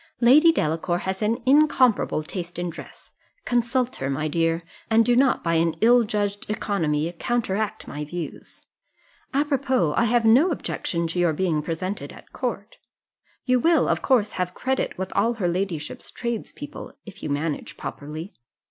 "Lady 0.19 0.51
Delacour 0.51 0.97
has 0.97 1.21
an 1.21 1.43
incomparable 1.45 2.23
taste 2.23 2.57
in 2.57 2.71
dress: 2.71 3.11
consult 3.45 3.97
her, 3.97 4.09
my 4.09 4.27
dear, 4.27 4.63
and 4.89 5.05
do 5.05 5.15
not, 5.15 5.43
by 5.43 5.53
an 5.53 5.75
ill 5.79 6.03
judged 6.03 6.49
economy, 6.49 7.13
counteract 7.19 7.87
my 7.87 8.03
views 8.03 8.65
apropos, 9.31 9.93
I 9.95 10.05
have 10.05 10.25
no 10.25 10.49
objection 10.49 11.05
to 11.09 11.19
your 11.19 11.33
being 11.33 11.61
presented 11.61 12.11
at 12.11 12.33
court. 12.33 12.77
You 13.45 13.59
will, 13.59 13.87
of 13.87 14.01
course, 14.01 14.31
have 14.31 14.55
credit 14.55 14.97
with 14.97 15.13
all 15.15 15.33
her 15.33 15.47
ladyship's 15.47 16.09
tradespeople, 16.09 16.93
if 17.05 17.21
you 17.21 17.29
manage 17.29 17.77
properly. 17.77 18.33